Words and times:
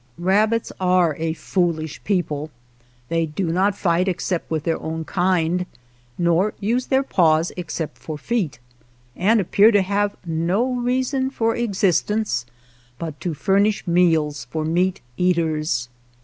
Rabbits 0.17 0.71
are 0.79 1.15
a 1.17 1.33
fool 1.33 1.77
ish 1.79 2.03
people. 2.03 2.49
They 3.09 3.27
do 3.27 3.51
not 3.51 3.77
fight 3.77 4.07
except 4.07 4.49
with 4.49 4.63
their 4.63 4.79
own 4.81 5.05
kind, 5.05 5.67
nor 6.17 6.55
use 6.59 6.87
their 6.87 7.03
paws 7.03 7.51
except 7.55 7.99
for 7.99 8.17
feet, 8.17 8.57
and 9.15 9.39
appear 9.39 9.69
to 9.69 9.83
have 9.83 10.15
no 10.25 10.73
reason 10.73 11.29
for 11.29 11.55
.existence 11.55 12.47
but 12.97 13.19
to 13.21 13.35
furnish 13.35 13.85
meals 13.85 14.45
for 14.49 14.65
meat 14.65 15.01
eaters. 15.17 15.87